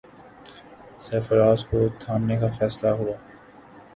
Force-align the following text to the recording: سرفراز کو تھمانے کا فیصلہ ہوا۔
سرفراز 1.01 1.65
کو 1.65 1.77
تھمانے 1.99 2.37
کا 2.39 2.47
فیصلہ 2.57 2.89
ہوا۔ 2.89 3.15